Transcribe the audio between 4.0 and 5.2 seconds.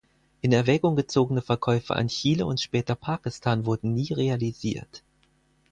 realisiert.